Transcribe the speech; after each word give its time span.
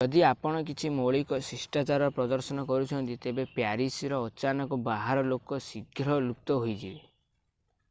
ଯଦି 0.01 0.21
ଆପଣ 0.27 0.61
କିଛି 0.69 0.89
ମୌଳିକ 0.99 1.37
ଶିଷ୍ଟାଚାର 1.47 2.07
ପ୍ରଦର୍ଶନ 2.15 2.63
କରୁଛନ୍ତି 2.71 3.19
ତେବେ 3.27 3.45
ପ୍ୟାରିସର 3.59 4.23
ଅଚାନକ 4.31 4.81
ବାହାର 4.91 5.25
ଲୋକ 5.31 5.63
ଶୀଘ୍ର 5.69 6.19
ଲୁପ୍ତ 6.31 6.61
ହୋଇଯିବେ 6.65 7.01